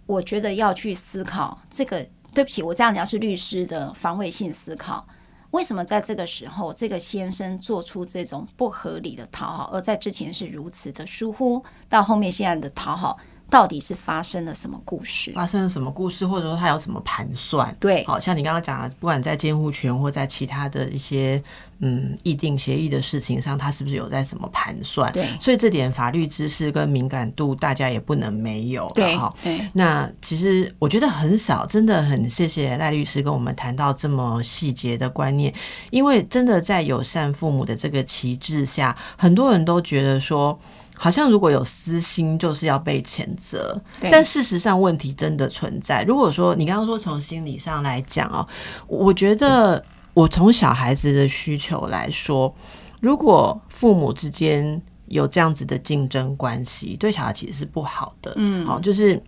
[0.07, 2.07] 我觉得要去思考这个。
[2.35, 5.05] 对不起，我这样讲是律师的防卫性思考。
[5.53, 13.19] 为什么在这个时候，这个先生做出这种不合理的讨好，而在之前是如此的疏忽，到后面现在的讨好？
[13.51, 15.33] 到底是发生了什么故事？
[15.33, 17.75] 发生了什么故事，或者说他有什么盘算？
[17.81, 21.43] 对，好像你刚刚讲的，不管在监护权或在其他的一些
[21.79, 25.11] 嗯议定协议的事情上，他是不是有在什么盘算？
[25.13, 28.87] 对，所以这点法律知识跟敏感度，大家也不能没有。
[28.95, 35.53] 对，哈，对那其实我觉得很少，真的很谢谢赖律师跟我们谈到这么细节的观念，
[35.91, 40.59] 因为真的在友善父母的这个旗帜下，很多人都觉得说。
[40.99, 43.81] 好像如果有私心，就是要被谴责。
[44.11, 46.03] 但事实上，问题真的存在。
[46.03, 48.47] 如果说你刚刚说从心理上来讲哦，
[48.89, 49.83] 我觉得
[50.13, 52.53] 我从小孩子的需求来说，
[53.01, 58.33] 如果父母之间有这样子的竞争关系，对小孩其实是不好的。
[58.35, 59.23] 嗯，好，就是，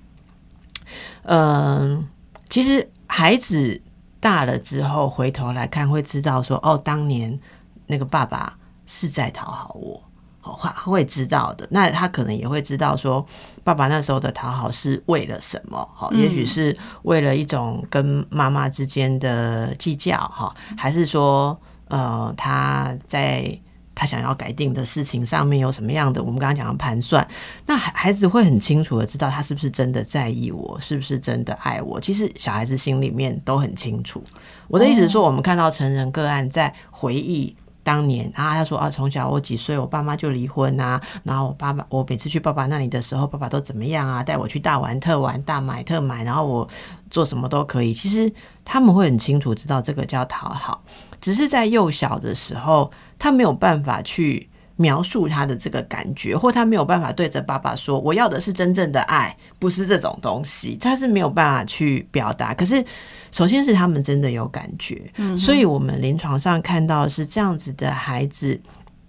[1.22, 2.04] 嗯，
[2.48, 3.80] 其实孩子
[4.18, 7.38] 大了之后回头来看，会知道说，哦，当年
[7.86, 10.02] 那个爸爸是在讨好我。
[10.40, 13.24] 会会知道的，那他可能也会知道说，
[13.62, 15.86] 爸爸那时候的讨好是为了什么？
[15.94, 23.58] 哈，也许是为了一种跟妈妈之间的计较，哈，还是说，呃，他在
[23.94, 27.26] 他想要改定的事情上面有什么样的，我们刚刚讲的盘算，
[27.66, 32.00] 那孩孩子会很清楚的知道他是不是真的在意我，是不是真的爱我。
[32.00, 34.22] 其实小孩子心里面都很清楚。
[34.68, 37.54] 我的意思是说，我们看到成人个案在回忆。
[37.82, 41.00] 当年啊，他说啊，从小我几岁，我爸妈就离婚啊。
[41.22, 44.22] 然后我爸爸，我每次去爸爸那里的时候，爸爸都怎么样啊？
[44.22, 46.68] 带我去大玩特玩、大买特买，然后我
[47.10, 47.94] 做什么都可以。
[47.94, 48.30] 其实
[48.64, 50.82] 他们会很清楚知道这个叫讨好，
[51.20, 54.49] 只是在幼小的时候，他没有办法去。
[54.80, 62.54] 描述他的这个感觉，或他没有办法对着爸爸说：“我要的是真正的爱，不是这种东西。”他是没有办法去表达。
[62.54, 62.82] 可是，
[63.30, 68.58] 首先是他们真的有感觉，嗯所以我们临床上看到是这样子的孩子，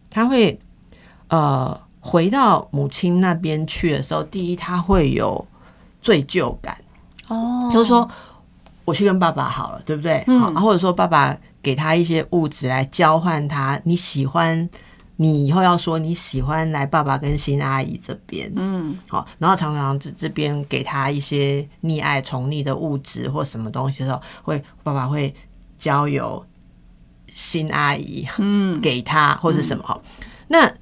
[0.10, 0.60] 他会
[1.30, 5.48] 呃回到母亲那边去的时候，第一他会有
[6.02, 6.78] 罪疚感
[7.30, 8.06] 哦，就是说
[8.84, 10.22] 我去跟爸爸好了，对不对？
[10.38, 14.70] 好，或者说爸爸给他一些物质来交换他你喜欢。
[15.22, 25.32] 你以后要说你喜欢来爸爸跟新阿姨这边，嗯，好，然后常常这这边给他一些溺爱宠溺的物质或什么东西的时候，会爸爸会
[25.78, 26.44] 交由
[27.28, 29.84] 新阿姨，嗯，给他或者什么。
[29.84, 30.02] 哈，
[30.48, 30.74] 那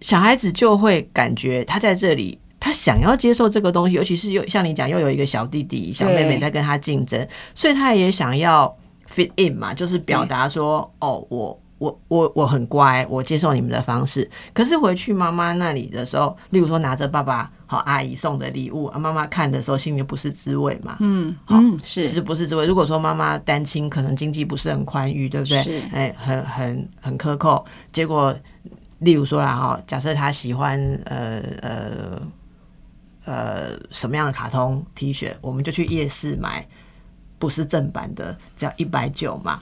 [0.00, 8.74] 小孩子就会感觉他在这里，他想要接受这个东西，尤其是又像你讲又有一个小弟弟小妹妹在跟他竞争，所以他也想要
[9.14, 11.61] fit in 嘛，就是表达说，哦，我。
[11.82, 14.30] 我我我很乖，我接受你们的方式。
[14.54, 20.96] 可是回去妈妈那里的时候，例如说拿着爸爸好阿姨送的礼物，啊，妈妈看的时候心里不是滋味嘛？
[21.00, 22.64] 嗯，好是是不是滋味？
[22.66, 25.60] 如果说妈妈单亲，可能经济不是很宽裕，对不对？
[25.60, 27.64] 是哎，很很很苛扣。
[27.92, 28.32] 结果
[29.00, 32.22] 例如说啦哈，假设他喜欢呃呃
[33.24, 36.64] 呃什么样的卡通 T 恤，我们就去夜市买，
[37.40, 39.60] 不是正版的，只要一百九嘛。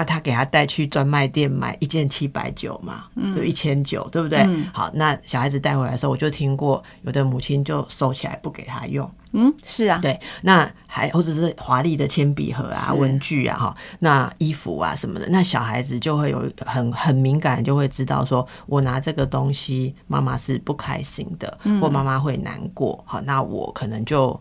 [0.00, 3.04] 那他给他带去专卖店买一件七百九嘛，
[3.36, 4.42] 就一千九，对不对？
[4.72, 9.08] 好，那小孩子带回来的时候，我就听过有的母亲就收起来不给他用。
[9.32, 10.18] 嗯，是啊，对。
[10.40, 23.04] 那还或者是华丽的铅笔盒啊、文具啊、哈，那衣服啊什么的，那小孩子就会有很很敏感，就会知道说我拿这个东西，妈妈是不开心的，或妈妈会难过。
[23.06, 24.40] 好，那我可能就。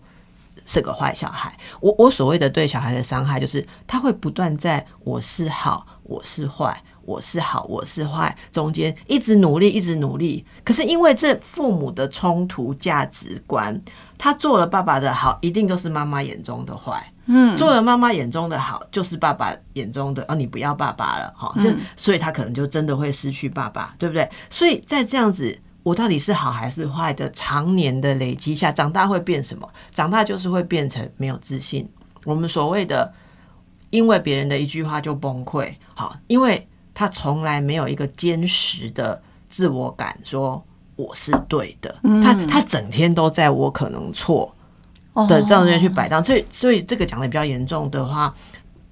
[0.70, 1.52] 是个坏小孩，
[1.82, 10.46] 我我所谓的对小孩的伤害，就是他会不断在我是好，我是坏，我是好，我是坏中间一直努力，一直努力。
[10.64, 13.82] 可是因为这父母的冲突价值观，
[14.16, 17.04] 他做了爸爸的好，一定都是妈妈眼中的坏。
[17.26, 24.30] 嗯，做了妈妈眼中的好，就是爸爸眼中的哦，你不要爸爸了，哈，就所以他可能就真的会失去爸爸，对不对？
[24.52, 25.60] 所以在这样子。
[25.90, 27.28] 我到底是好还是坏的？
[27.32, 29.68] 常年的累积下，长大会变什么？
[29.92, 31.90] 长大就是会变成没有自信。
[32.26, 33.12] 我们所谓的，
[33.90, 40.64] 因为别人的一句话就崩溃，好，因为他从来没有一个坚实的自我感，说
[40.96, 41.96] 我是对的。
[42.22, 44.54] 他他整天都在我可能错
[45.28, 48.32] 的这样子去摆荡，所以所以这个讲的比较严重的话，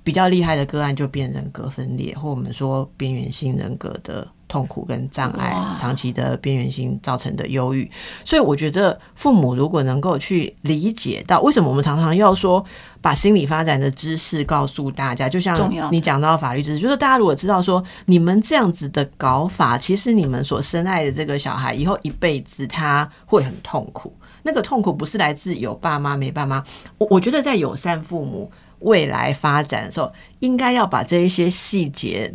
[0.04, 4.28] 比较厉害的个案就变人格分裂，或我们说边缘性人格的。
[4.48, 7.90] 痛苦跟障碍，长期的边缘性造成的忧郁，
[8.24, 12.64] 所以我觉得父母如果能够去理解到，为什么我们常常要说
[13.02, 26.64] 把心理发展的知识告诉大家，就像你讲到法律知识，就是大家如果知道说你们这样子的搞法，其实你们所深爱的这个小孩以后一辈子他会很痛苦，那个痛苦不是来自有爸妈没爸妈，
[26.98, 32.34] 我我觉得在友善父母未来发展的时候，应该要把这一些细节。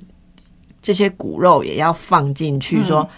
[0.82, 3.08] 这些骨肉也要放进去，说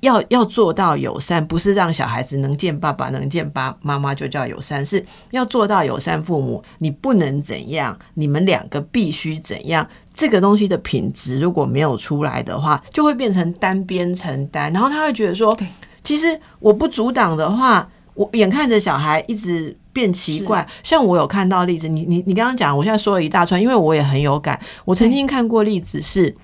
[0.00, 6.62] 要要做到友善，不是让小孩子能见爸爸、能见爸妈妈就叫友善，是要做到友善父母。
[6.78, 9.86] 你不能怎样，你们两个必须怎样。
[10.14, 14.72] 这个东西的品质如果没有出来的话，就会变成单边承担。
[14.72, 15.56] 然后他会觉得说，
[16.02, 20.66] 其实我不阻挡的话，我眼看着小孩一直变奇怪。
[20.84, 24.58] 像我有看到例子，你你你刚刚讲，我现在说了一大串，因为我也很有感。
[24.84, 26.34] 我曾经看过例子是。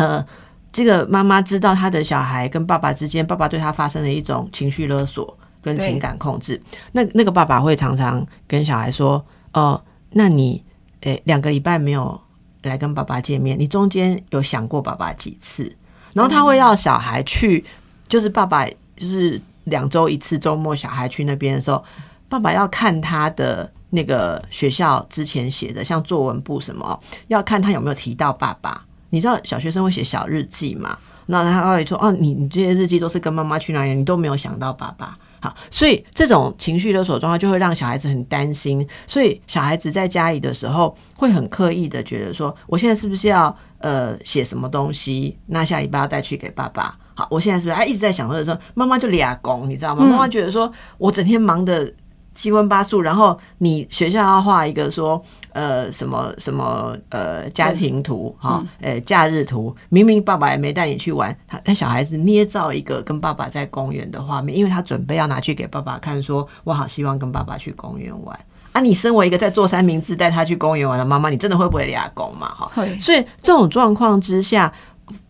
[0.00, 0.26] 呃，
[0.72, 6.60] 这个妈妈知道她的小孩跟爸爸之间，爸爸对他发生了一种情绪勒索跟情感控制。
[6.92, 9.80] 那那个爸爸会常常跟小孩说：“哦，
[10.12, 10.64] 那你
[11.02, 12.18] 诶两个礼拜没有
[12.62, 15.70] 来跟爸爸见面，你中间有想过爸爸几次？”
[16.14, 17.64] 然后他会要小孩去，
[18.08, 18.64] 就是爸爸
[18.96, 21.84] 就是两周一次周末，小孩去那边的时候，
[22.28, 28.84] 爸爸要看他的那个学校之前写的，像作文部什么，要看他有没有提到爸爸。
[29.10, 30.96] 你知道小学生会写小日记嘛？
[31.26, 33.94] 那他会说：“哦，你你这些日记都是跟妈妈去哪里？
[33.94, 46.94] 你都没有想到爸爸。”好，所以这种情绪勒索状况就会让小孩子很担心，所以小孩子在家里的时候会很刻意的觉得说，我现在是不是要呃写什么东西，那下礼拜要带去给爸爸。
[47.14, 50.04] 好，我现在是不是他一直在想的时候，妈妈就俩工，你知道吗？
[50.04, 51.90] 妈妈觉得说我整天忙的
[52.34, 55.24] 七荤八素，然后你学校要画一个说。
[55.52, 68.38] 呃，什么什么呃，家庭图哈，呃，假日图，明明爸爸也没带你去玩，他他小孩子捏造一个跟爸爸在公园的画面，因为他准备要拿去给爸爸看，说我好希望跟爸爸去公园玩
[68.72, 68.80] 啊！
[68.80, 72.48] 你身为一个在做三明治带他去公园玩的妈妈，你真的会不会俩公嘛？
[72.48, 74.72] 哈，所以这种状况之下，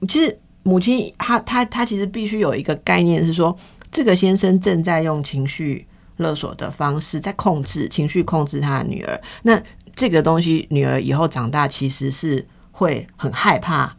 [0.06, 3.56] 其实母亲她她她其实必须有一个概念是说，
[3.90, 5.86] 这个先生正在用情绪
[6.18, 9.18] 勒索的方式在控制情绪，控制他的女儿。
[9.42, 9.58] 那
[10.00, 13.94] 这个东西，女儿以后长大其实是会很害怕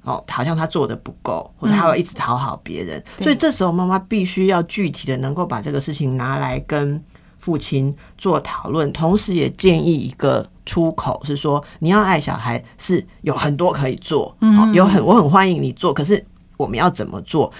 [0.00, 3.04] 哦，好像她做的不够，或者她会一直讨好别人。
[3.18, 6.98] 所以这时候妈妈必须要具体的能够把这个事情拿来跟
[7.38, 14.34] 父亲做讨论，同时也建议一个出口，是说你要爱小孩是有很多可以做，
[14.72, 16.24] 有很我很欢迎你做，可是
[16.56, 17.52] 我们要怎么做？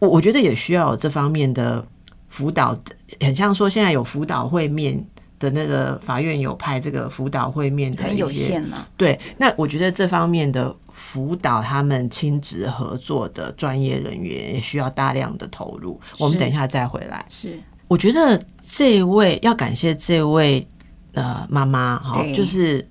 [0.00, 1.82] 我我觉得也需要有这方面的
[2.28, 2.78] 辅导，
[3.20, 5.02] 很像说现在有辅导会面。
[5.38, 8.62] 的那个法院有派这个辅导会面的一些，
[8.96, 16.00] 对，那我觉得这方面的辅导他们亲子合作的专业人员也需要大量的投入。
[16.18, 17.24] 我们等一下再回来。
[17.28, 20.66] 是，我觉得这位要感谢这位
[21.12, 22.84] 呃妈妈哈，就是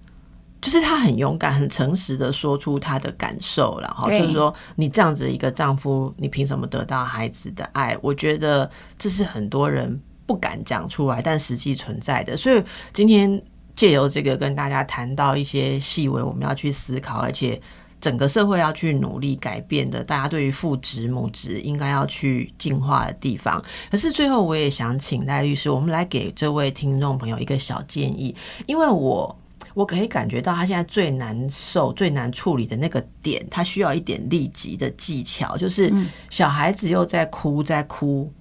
[0.61, 7.97] 就是她很勇敢、很诚实的说出她的感受，了哈就是说你这样子一个丈夫，你凭什么得到孩子的爱？
[8.01, 9.99] 我觉得这是很多人。
[10.27, 12.37] 不敢讲出来，但实际存在的。
[12.37, 12.61] 所以
[12.93, 13.41] 今天
[13.75, 17.59] 借由这个跟大家谈到一些细微，我们要去思考，而且
[18.01, 23.63] 整个社会要去努力改变的，大家对于父职母职应该要去进化的地方。
[23.89, 28.35] 可是最后，我也想请赖律师，我们来给这位听众朋友一个小建议，
[28.65, 29.39] 因为我
[29.73, 35.93] 我可以感觉到他现在最难受、最难处理的那个点，他需要一点立即的技巧，就是
[36.29, 38.31] 小孩子又在哭，在哭。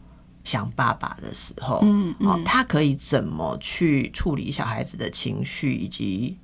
[0.46, 6.38] 想爸爸的时候，嗯，哦，他可以怎么去处理小孩子的情绪，以及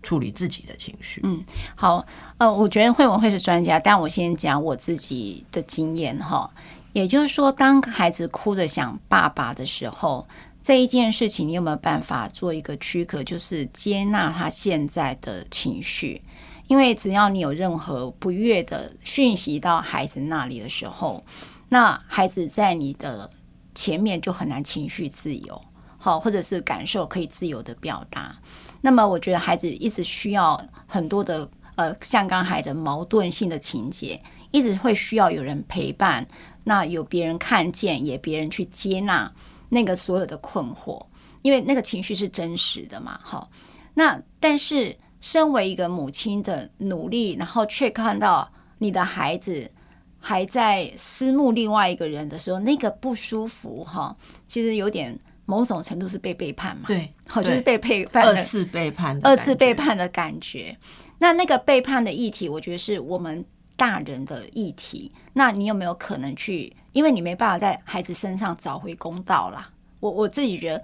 [0.00, 1.20] 处理自己的情绪？
[1.24, 1.42] 嗯，
[1.74, 2.06] 好，
[2.38, 6.48] 呃，我觉得慧文会是专家，但我先讲我自己的经验哈。
[6.92, 10.24] 也就是说，当孩子哭着想爸爸的时候，
[10.62, 16.22] 这一件事情，你有没有办法做一个躯壳，就是接纳他现在的情绪？
[16.68, 21.20] 因为只要你有任何不悦的讯息到孩子那里的时候。
[21.72, 23.30] 那孩子在你的
[23.74, 25.58] 前面就很难情绪自由，
[25.96, 28.36] 好，或者是感受可以自由的表达。
[28.82, 36.28] 那么，我觉得孩子一直需要很多的呃，像刚才的矛盾性的情节，一直会需要有人陪伴。
[36.62, 39.32] 那有别人看见，也别人去接纳
[39.70, 41.02] 那个所有的困惑，
[41.40, 43.18] 因为那个情绪是真实的嘛。
[43.22, 43.50] 好，
[43.94, 49.72] 那但是身为一个母亲的努力，然后却看到你的孩子。
[50.22, 60.74] 还在私慕另外一个人的时候，那个不舒服哈，其实有点某种程度是被背叛嘛，对，好就是被背叛，二次背叛，二次背叛的感觉。
[61.18, 63.44] 那那个背叛的议题，我觉得是我们
[63.76, 65.10] 大人的议题。
[65.32, 66.74] 那你有没有可能去？
[66.92, 69.68] 因为你没办法在孩子身上找回公道啦。
[70.00, 70.82] 我我自己觉得。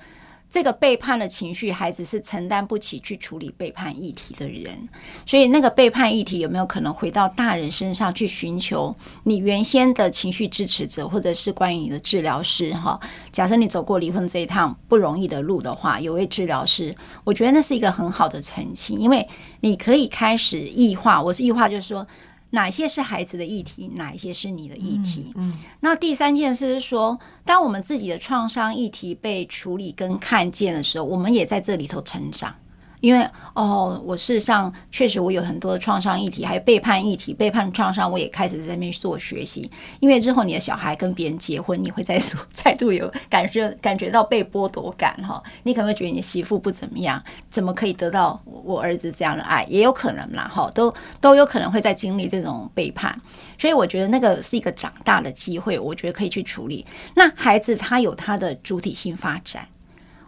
[0.50, 4.88] 这个背叛的情绪，孩子是承担不起去处理背叛议题的人，
[5.26, 12.72] 所以那个背叛议题有没有可能回到大人身上去寻求你原先的情绪支持者，或者是关于你的治疗师？
[12.72, 12.98] 哈，
[13.30, 19.28] 假设你走过离婚这一趟不容易的路的话，有位治疗师，我觉得那是一个很好的澄清，因为
[19.60, 21.22] 你可以开始异化。
[21.22, 22.06] 我是异化，就是说。
[22.50, 25.32] 哪些是孩子的议题，哪一些是你的议题？
[25.36, 32.54] 嗯，那第三件事是说，当我们自己的创伤议题被处理跟看见的时候，我们也在这里头成长。
[33.00, 39.70] 因为哦，我事实上确实我有很多的创伤议题，还有背叛议题，背叛创伤，我也开始在那边做学习。
[40.00, 42.20] 因为之后你的小孩跟别人结婚，你会再
[42.52, 49.64] 再度有感觉感觉到被剥夺感哈，你可能会觉得你媳妇不怎么样，怎么可以得到我儿子这样的爱？
[49.68, 53.16] 也有可能啦哈，都 都有可能会在经历这种背叛，
[53.58, 56.84] 所以我觉得那个是一个长大的机会，我觉得可以去处理。
[57.14, 59.68] 那孩子他有他的主体性发展，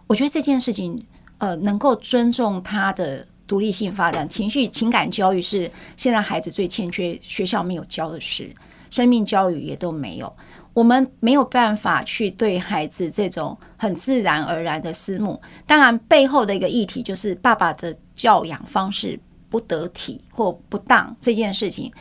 [0.07, 1.05] 我觉得这件事情。
[1.41, 8.47] 呃，能够尊重他的独立性发展，情绪情感教育是现在孩子最欠缺，学校没有教的事，
[8.91, 10.31] 生命教育也都没有。
[10.71, 21.91] 我们没有办法去对孩子这种很自然而然的私募，当然背后的一个议题就是爸爸的教养方式不得体或不当这件事情。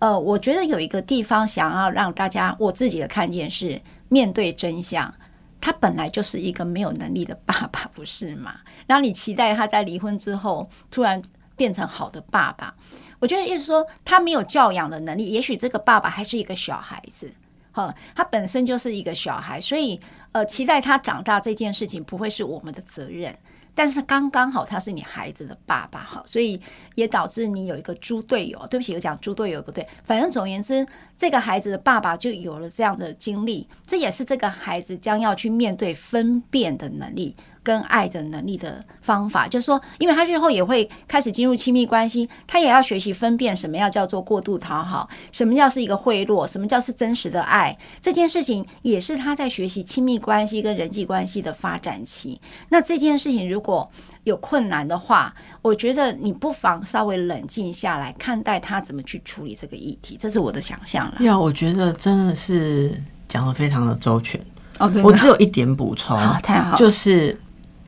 [0.00, 5.14] 呃，我觉得有一个地方想要让大家我自己的看见是面对真相。
[5.60, 8.60] 他本来就是一个没有能力的爸爸，不是吗？
[8.86, 11.20] 然后你期待他在离婚之后突然
[11.56, 12.74] 变成好的爸爸，
[13.18, 17.30] 我觉得意思说他没有教养的能力，也许这个爸爸还是一个小孩子，
[17.72, 20.00] 哈，他本身就是一个小孩，所以
[20.32, 23.36] 呃，期待他长大这件事情不会是我们的责任。
[23.80, 26.60] 但是刚刚好他是你孩子的爸爸，好，所以
[26.96, 28.58] 也导致你有一个猪队友。
[28.70, 37.34] 对不起，我讲猪队友不对，反正总而言之，这个孩子的爸爸就有了这样的经历，这也是这个孩子将要去面对分辨的能力。
[37.62, 47.76] 跟爱的能力的方法，就是说，因为他日后也会开始进入亲密关系，他也要学习分辨什么要叫做过度讨好，什么叫是一个贿赂，什么叫是真实的爱。
[48.00, 52.40] 这件事情也是他在学习亲密关系跟人际关系的发展期。
[52.70, 53.90] 那这件事情如果
[54.24, 60.16] 有困难的话，我觉得你不妨稍微冷静下来看待他怎么去处理这个议题。
[60.18, 61.18] 这是我的想象了。
[61.24, 62.90] 呀，我觉得真的是
[63.28, 64.40] 讲的非常的周全。
[64.78, 67.38] 哦，我只有一点补充，太好，就是。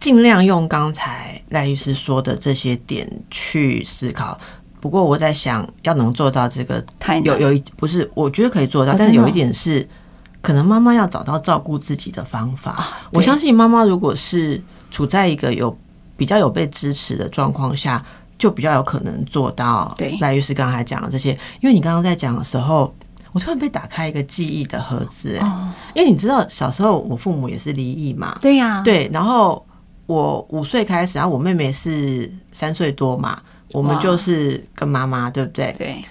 [0.03, 4.37] 尽量用刚才赖律师说的这些点去思考。
[4.81, 6.85] 不过我在想，要能做到这个，
[7.23, 9.89] 有有一不是，我觉得可以做到，但是有一点是，
[10.41, 12.85] 可能妈妈要找到照顾自己的方法。
[13.13, 15.79] 我相信妈妈如果是处在一个有
[16.17, 18.05] 比较有被支持的状况下，
[18.37, 19.95] 就比较有可能做到。
[19.97, 21.31] 对，赖律师刚才讲的这些，
[21.61, 22.93] 因为你刚刚在讲的时候，
[23.31, 25.39] 我突然被打开一个记忆的盒子。
[25.41, 28.37] 哦，因为你知道小时候我父母也是离异嘛。
[28.41, 29.65] 对呀，对，然后。
[30.13, 33.43] 我五岁开始，然后我妹妹是三岁多嘛，
[33.73, 35.75] 我们就是跟妈妈，对不对？
[35.79, 36.05] 对。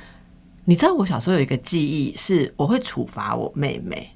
[0.65, 4.15] 你知道我小时候有一个记忆，是我会处罚我妹妹，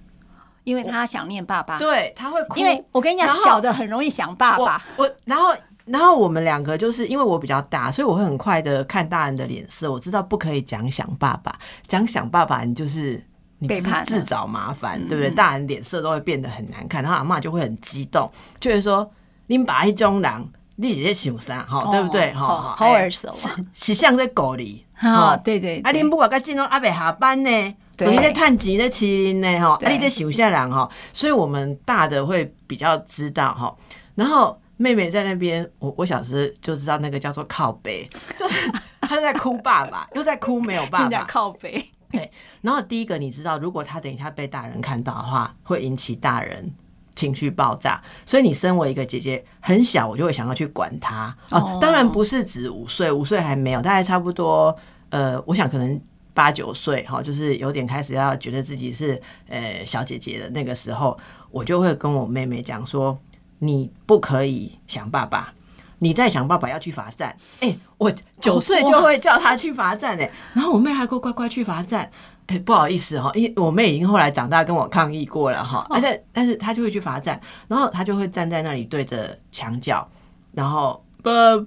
[0.64, 1.78] 因为她想念爸爸。
[1.80, 2.60] 对，她会哭。
[2.60, 4.82] 因为我跟你讲，小的很容易想爸爸。
[4.96, 5.54] 我然后
[5.86, 11.54] 然后我们两个就是因为我比较大，所以我会很快的看大人的脸色，我知道不可以讲想爸爸，
[11.88, 13.22] 讲想爸爸，你就是
[13.58, 13.68] 你
[14.06, 15.32] 自找麻烦，对不对？
[15.32, 19.12] 大人脸色都会变得很难看，然后阿妈就会很激动，就会说。
[19.48, 21.64] 恁爸一种人，你是在想啥？
[21.64, 22.34] 哈，对不对？
[22.34, 24.86] 哈，好耳熟啊，是像在鼓励。
[24.96, 25.80] 哈，对对。
[25.82, 33.76] 啊，恁不管甲进拢阿未下班呢，等于在探钱在麒麟呢，哈，啊，你在想下人哈，所以我们大的会比较知道哈。
[34.16, 38.72] 然后妹妹在那边，我我小时就知道那个叫做靠背，就是
[39.02, 41.86] 她在哭爸爸， 又在哭没有爸爸，靠背。
[42.10, 42.32] 对。
[42.62, 46.74] 然后第一个，你知道，如果他等一下被大人看到的话，会引起大人。
[47.16, 51.78] 情绪爆炸，所以你身为一个姐姐，很小我就会想要去管她哦。
[51.82, 54.76] 当然不是指五岁，五岁还没有，大概差不多
[55.10, 56.00] 呃，我想可能
[56.34, 61.18] 八九岁哈，就是有点开始要觉得自己是呃小姐姐的那个时候，
[61.50, 63.18] 我就会跟我妹妹讲说：
[63.60, 65.54] 你不可以想爸爸，
[66.00, 67.34] 你在想爸爸要去罚站。
[67.62, 68.12] 哎，我
[68.42, 72.12] 九岁就会叫他去罚站哎，然后我妹还会乖乖去罚站。
[72.48, 80.08] 哎，不好意思哈，因为我妹已经后来长大跟我抗议过了哈，而且但是她就会去罚站，然后她就会站在那里对着墙角，
[80.52, 81.66] 然后爸爸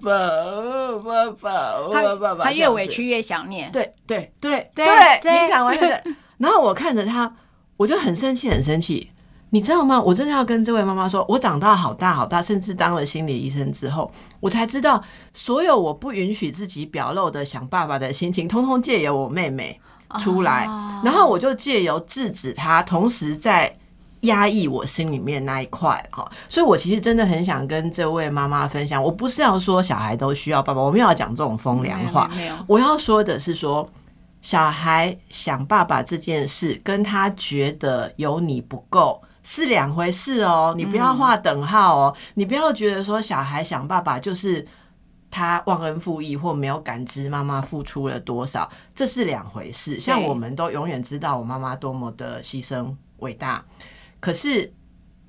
[1.03, 4.87] 爸爸爸爸爸，她越委屈越想念，对对对对，
[5.25, 6.01] 你想完对，
[6.39, 7.35] 然后我看着她，
[7.77, 9.11] 我就很生气很生气，
[9.51, 10.01] 你知道吗？
[10.01, 14.09] 我真的要跟这位妈妈说，我长大好大好大，甚至当了心理医生之后，
[14.39, 15.03] 我才知道，
[15.35, 19.81] 所有我不允许自己表露的想爸爸的心情，通通借由我妹妹。
[20.19, 20.65] 出来，
[21.05, 23.77] 然后我就借由制止他，同时在
[24.23, 26.29] 压抑我心里面那一块哈。
[26.49, 32.31] 所以我其实真的很想跟这位妈妈分享，我不是要说小孩都需要爸爸，我们要讲这种风凉话。
[32.67, 33.89] 我要说的是说，
[34.41, 40.75] 小孩想爸爸这件事，跟他觉得有你不够是两回事哦。
[40.77, 44.67] 你不要画等号哦，你不要觉得说小孩想爸爸就是。
[45.31, 50.01] 他忘恩负义或没有感知妈妈付出了多少，这是两回事。
[50.01, 53.65] 像我们都永远知道我妈妈多么的牺牲伟大，
[54.21, 54.73] 可是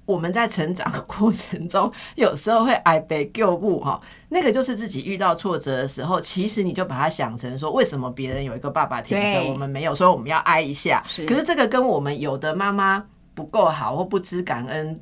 [0.06, 4.02] 我们在成长的过程中，有时候会挨被旧步哈。
[4.30, 11.04] 那个就是自己遇到挫折的时候，其实你就把它想成说，为什么别人有一个爸爸挺着，我们没有，所以我们要挨一下。
[11.28, 15.00] 可是这个跟我们有的妈妈不够好或不知感恩。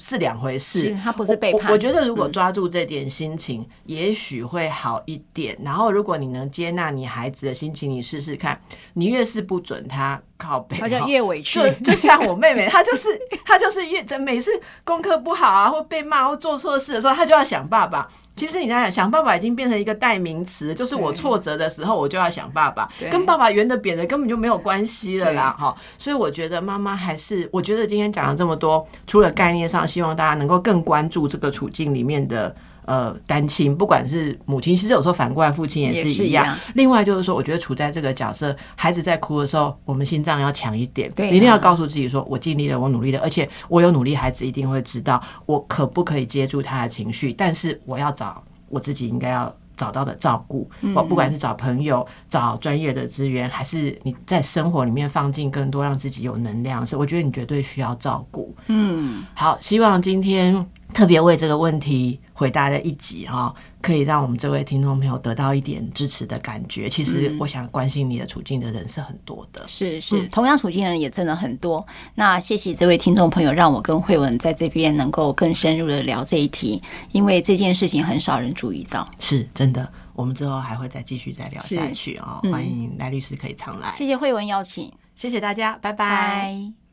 [0.00, 1.70] 是两回事，他不是背叛。
[1.70, 5.56] 我觉得如果抓住这点心情，也许会好一点。
[5.62, 8.60] 然后，如果你能接纳你孩子的心情，你试试看，
[8.94, 11.60] 你越是不准他靠背，他就越委屈。
[11.60, 13.08] 就就像我妹妹，她就是
[13.44, 14.50] 她就是越每次
[14.82, 18.08] 功课不好啊，或被骂或做错事的时候，她就要想爸爸。
[18.36, 25.76] 其实你在想，想爸爸已经变成一个代名词，就是我挫折的时候，我就要想爸爸，跟爸爸圆的扁的根本就没有关系了啦，哈。
[25.98, 32.54] 所以我觉得妈妈还是，我觉得今天讲了这么多，除了概念上，希望大家能够更关注这个处境里面的
[32.90, 36.44] 呃单亲，不管是母亲，其实有时候反过来父亲也也是一样。
[36.44, 49.54] 是一样另外就是说，我觉得处在这个角色，孩子在哭的时候，我们心脏要强一点，对啊一定要告诉自己说，我尽力了，我努力了，而且我有努力，孩子一定会知道我可不可以接住他的情绪，但是我要找我自己应该要。
[49.76, 58.54] 找到的照顾，我不管是找朋友、找专业的资源，还是你在生活里面放进更多让自己有能量，是我觉得你绝对需要照顾。
[58.66, 66.88] 嗯，好，希望今天特别为这个问题回答的一集哈、可以让我们这位听众朋友得到一点支持的感觉。
[66.88, 69.62] 其实，我想关心你的处境的人是很多的。
[69.68, 71.86] 是是，同样处境的人也真的很多。
[72.14, 76.80] 那谢谢这位听众朋友，让我跟慧文在这边能够更深入的聊这一题，
[77.12, 79.06] 因为这件事情很少人注意到。
[79.18, 82.40] 是真的，我们之后还会再继续再聊下去哦。
[82.42, 86.80] 嗯欢迎赖律师可以常来，谢谢慧文邀请，谢谢大家，拜拜拜。